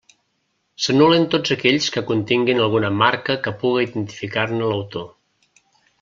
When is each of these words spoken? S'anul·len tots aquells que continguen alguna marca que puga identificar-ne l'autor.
S'anul·len 0.85 1.25
tots 1.33 1.51
aquells 1.55 1.89
que 1.97 2.01
continguen 2.11 2.61
alguna 2.63 2.91
marca 3.01 3.35
que 3.47 3.53
puga 3.65 3.83
identificar-ne 3.89 4.63
l'autor. 4.71 5.05